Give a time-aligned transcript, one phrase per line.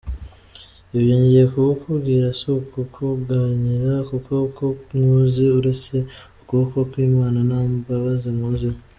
[0.97, 4.65] Ibyo ngiye kukubwira su kukuganyira kuko uko
[4.97, 5.95] nkuzi, uretse
[6.41, 8.79] ukuboko kw Imana, ntambabazi nkuziho.